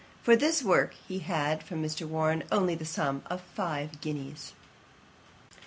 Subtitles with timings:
[0.23, 2.07] For this work he had from Mr.
[2.07, 4.53] Warren only the sum of five guineas.